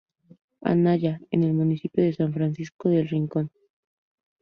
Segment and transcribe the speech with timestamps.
[0.63, 3.51] Anaya en el municipio de San Francisco del Rincón.